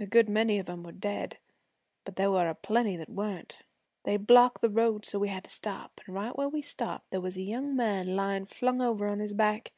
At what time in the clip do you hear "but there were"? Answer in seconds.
2.06-2.48